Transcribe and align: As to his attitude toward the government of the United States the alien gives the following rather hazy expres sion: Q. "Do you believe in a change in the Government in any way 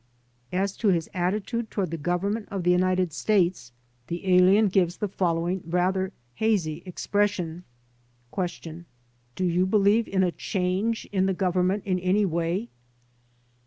As 0.51 0.75
to 0.77 0.87
his 0.87 1.11
attitude 1.13 1.69
toward 1.69 1.91
the 1.91 1.95
government 1.97 2.47
of 2.49 2.63
the 2.63 2.71
United 2.71 3.13
States 3.13 3.71
the 4.07 4.27
alien 4.35 4.67
gives 4.67 4.97
the 4.97 5.07
following 5.07 5.61
rather 5.63 6.11
hazy 6.33 6.81
expres 6.87 7.29
sion: 7.29 7.63
Q. 8.33 8.85
"Do 9.35 9.45
you 9.45 9.67
believe 9.67 10.07
in 10.07 10.23
a 10.23 10.31
change 10.31 11.05
in 11.11 11.27
the 11.27 11.35
Government 11.35 11.83
in 11.85 11.99
any 11.99 12.25
way 12.25 12.69